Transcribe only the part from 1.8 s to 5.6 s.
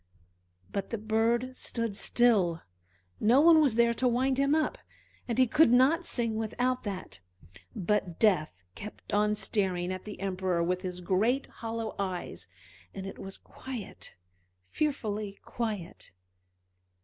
still, no one was there to wind him up, and he